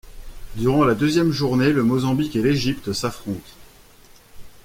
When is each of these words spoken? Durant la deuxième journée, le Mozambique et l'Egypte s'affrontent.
Durant 0.55 0.83
la 0.83 0.95
deuxième 0.95 1.29
journée, 1.31 1.71
le 1.71 1.83
Mozambique 1.83 2.35
et 2.35 2.41
l'Egypte 2.41 2.91
s'affrontent. 2.91 3.51